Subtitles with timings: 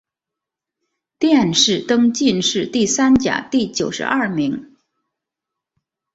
[1.19, 4.75] 殿试登进士第三甲第九十二名。